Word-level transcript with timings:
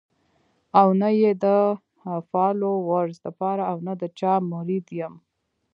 او 0.79 0.87
نۀ 0.99 1.09
ئې 1.19 1.31
د 1.43 1.45
فالوورز 2.29 3.15
د 3.25 3.27
پاره 3.39 3.63
او 3.71 3.77
نۀ 3.85 3.93
د 4.01 4.03
چا 4.19 4.33
مريد 4.53 4.85
يم 4.99 5.13